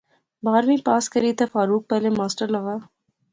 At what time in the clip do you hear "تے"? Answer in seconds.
1.37-1.45